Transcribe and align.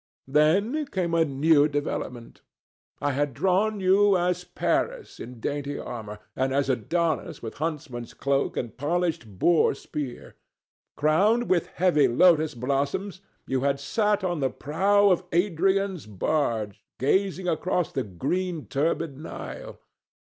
Then 0.27 0.87
came 0.87 1.13
a 1.13 1.23
new 1.23 1.67
development. 1.67 2.41
I 2.99 3.11
had 3.11 3.35
drawn 3.35 3.79
you 3.79 4.17
as 4.17 4.43
Paris 4.43 5.19
in 5.19 5.39
dainty 5.39 5.77
armour, 5.77 6.17
and 6.35 6.51
as 6.55 6.69
Adonis 6.71 7.43
with 7.43 7.57
huntsman's 7.59 8.15
cloak 8.15 8.57
and 8.57 8.75
polished 8.75 9.37
boar 9.37 9.75
spear. 9.75 10.33
Crowned 10.97 11.51
with 11.51 11.67
heavy 11.67 12.07
lotus 12.07 12.55
blossoms 12.55 13.21
you 13.45 13.61
had 13.61 13.79
sat 13.79 14.23
on 14.23 14.39
the 14.39 14.49
prow 14.49 15.11
of 15.11 15.23
Adrian's 15.31 16.07
barge, 16.07 16.83
gazing 16.97 17.47
across 17.47 17.91
the 17.91 18.01
green 18.03 18.65
turbid 18.65 19.19
Nile. 19.19 19.77